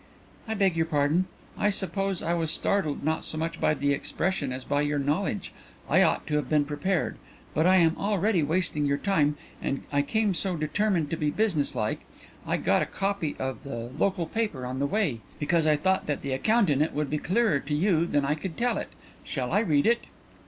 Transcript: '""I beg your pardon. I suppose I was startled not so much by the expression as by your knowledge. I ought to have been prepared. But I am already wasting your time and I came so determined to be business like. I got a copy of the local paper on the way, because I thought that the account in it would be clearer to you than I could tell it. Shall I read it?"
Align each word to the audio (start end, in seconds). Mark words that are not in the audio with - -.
'""I 0.47 0.55
beg 0.55 0.75
your 0.75 0.87
pardon. 0.87 1.27
I 1.59 1.69
suppose 1.69 2.23
I 2.23 2.33
was 2.33 2.49
startled 2.49 3.03
not 3.03 3.23
so 3.23 3.37
much 3.37 3.61
by 3.61 3.75
the 3.75 3.93
expression 3.93 4.51
as 4.51 4.63
by 4.63 4.81
your 4.81 4.97
knowledge. 4.97 5.53
I 5.87 6.01
ought 6.01 6.25
to 6.25 6.37
have 6.37 6.49
been 6.49 6.65
prepared. 6.65 7.17
But 7.53 7.67
I 7.67 7.75
am 7.75 7.95
already 7.99 8.41
wasting 8.41 8.85
your 8.87 8.97
time 8.97 9.37
and 9.61 9.83
I 9.91 10.01
came 10.01 10.33
so 10.33 10.55
determined 10.57 11.11
to 11.11 11.17
be 11.17 11.29
business 11.29 11.75
like. 11.75 11.99
I 12.47 12.57
got 12.57 12.81
a 12.81 12.87
copy 12.87 13.35
of 13.37 13.61
the 13.63 13.91
local 13.95 14.25
paper 14.25 14.65
on 14.65 14.79
the 14.79 14.87
way, 14.87 15.19
because 15.37 15.67
I 15.67 15.75
thought 15.75 16.07
that 16.07 16.23
the 16.23 16.31
account 16.33 16.71
in 16.71 16.81
it 16.81 16.93
would 16.93 17.11
be 17.11 17.19
clearer 17.19 17.59
to 17.59 17.75
you 17.75 18.07
than 18.07 18.25
I 18.25 18.33
could 18.33 18.57
tell 18.57 18.79
it. 18.79 18.89
Shall 19.23 19.51
I 19.51 19.59
read 19.59 19.85
it?" 19.85 20.05